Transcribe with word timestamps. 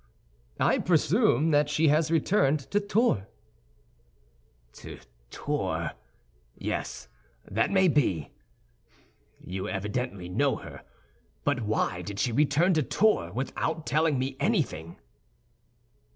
"I 0.59 0.79
presume 0.79 1.51
that 1.51 1.69
she 1.69 1.89
has 1.89 2.09
returned 2.09 2.61
to 2.71 2.79
Tours." 2.79 3.21
"To 4.73 4.97
Tours? 5.29 5.91
Yes, 6.57 7.07
that 7.45 7.69
may 7.69 7.87
be. 7.87 8.31
You 9.45 9.69
evidently 9.69 10.27
know 10.27 10.55
her. 10.55 10.81
But 11.43 11.61
why 11.61 12.01
did 12.01 12.17
she 12.17 12.31
return 12.31 12.73
to 12.73 12.81
Tours 12.81 13.35
without 13.35 13.85
telling 13.85 14.17
me 14.17 14.35
anything?" 14.39 14.99